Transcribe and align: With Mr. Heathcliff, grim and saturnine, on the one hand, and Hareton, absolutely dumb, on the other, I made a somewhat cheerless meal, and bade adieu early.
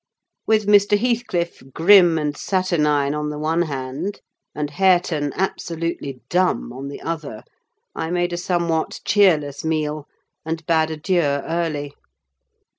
With 0.47 0.65
Mr. 0.65 0.97
Heathcliff, 0.97 1.61
grim 1.75 2.17
and 2.17 2.35
saturnine, 2.35 3.13
on 3.13 3.29
the 3.29 3.37
one 3.37 3.61
hand, 3.61 4.19
and 4.55 4.71
Hareton, 4.71 5.31
absolutely 5.35 6.21
dumb, 6.27 6.73
on 6.73 6.87
the 6.87 6.99
other, 7.03 7.43
I 7.93 8.09
made 8.09 8.33
a 8.33 8.37
somewhat 8.37 9.01
cheerless 9.05 9.63
meal, 9.63 10.07
and 10.43 10.65
bade 10.65 10.89
adieu 10.89 11.21
early. 11.21 11.93